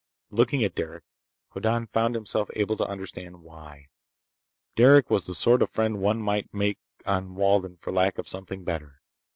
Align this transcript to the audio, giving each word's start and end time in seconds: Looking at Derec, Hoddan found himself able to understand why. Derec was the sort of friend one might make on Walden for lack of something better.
Looking 0.31 0.63
at 0.63 0.73
Derec, 0.73 1.03
Hoddan 1.51 1.85
found 1.85 2.15
himself 2.15 2.49
able 2.55 2.75
to 2.75 2.87
understand 2.87 3.43
why. 3.43 3.89
Derec 4.75 5.11
was 5.11 5.27
the 5.27 5.35
sort 5.35 5.61
of 5.61 5.69
friend 5.69 5.99
one 5.99 6.19
might 6.19 6.51
make 6.51 6.79
on 7.05 7.35
Walden 7.35 7.77
for 7.77 7.93
lack 7.93 8.17
of 8.17 8.27
something 8.27 8.63
better. 8.63 8.99